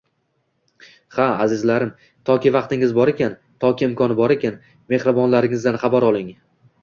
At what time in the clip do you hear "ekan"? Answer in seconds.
3.13-3.35, 4.37-4.57